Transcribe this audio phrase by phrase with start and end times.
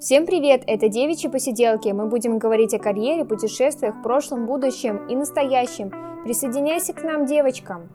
[0.00, 0.64] Всем привет!
[0.66, 1.88] Это Девичьи посиделки.
[1.88, 5.90] Мы будем говорить о карьере, путешествиях, прошлом, будущем и настоящем.
[6.24, 7.88] Присоединяйся к нам, девочкам!